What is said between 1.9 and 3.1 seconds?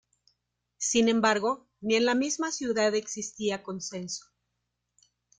en la misma ciudad